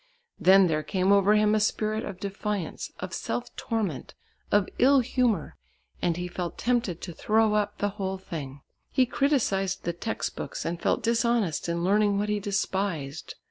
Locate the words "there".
0.65-0.81